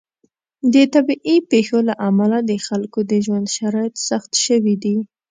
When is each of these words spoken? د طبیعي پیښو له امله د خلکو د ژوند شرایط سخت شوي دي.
د 0.73 0.75
طبیعي 0.93 1.37
پیښو 1.51 1.77
له 1.89 1.95
امله 2.09 2.37
د 2.49 2.51
خلکو 2.67 2.99
د 3.11 3.13
ژوند 3.25 3.47
شرایط 3.55 3.95
سخت 4.09 4.31
شوي 4.45 4.75
دي. 4.83 4.97